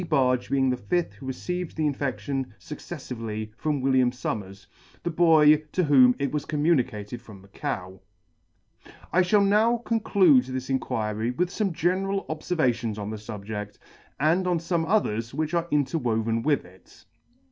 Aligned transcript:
Barge 0.09 0.49
being 0.49 0.71
the 0.71 0.77
fifth 0.77 1.13
who 1.13 1.27
received 1.27 1.75
the 1.75 1.85
infedion 1.85 2.47
fucceflively 2.59 3.51
from 3.55 3.81
William 3.81 4.11
Summers, 4.11 4.65
the 5.03 5.11
boy 5.11 5.57
to 5.73 5.83
whom 5.83 6.15
it 6.17 6.31
was 6.31 6.43
communicated 6.43 7.21
from 7.21 7.43
the 7.43 7.47
cow. 7.47 7.99
I 7.99 7.99
fhall 7.99 8.81
[43] 8.83 8.95
I 9.13 9.21
fliall 9.43 9.47
now 9.47 9.77
conclude 9.85 10.45
this 10.45 10.71
Inquiry 10.71 11.29
with 11.29 11.49
fome 11.49 11.71
general 11.71 12.25
obfervations 12.31 12.97
on 12.97 13.11
the 13.11 13.17
fubjed, 13.17 13.77
and 14.19 14.47
on 14.47 14.57
fome 14.57 14.85
others 14.87 15.35
which 15.35 15.53
are 15.53 15.67
interwoven 15.69 16.41
with 16.41 16.65
it. 16.65 17.05